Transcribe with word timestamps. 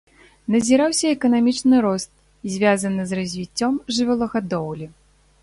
Назіраўся 0.53 1.11
эканамічны 1.15 1.81
рост, 1.87 2.09
звязаны 2.55 3.01
з 3.13 3.21
развіццём 3.21 3.79
жывёлагадоўлі. 3.99 4.91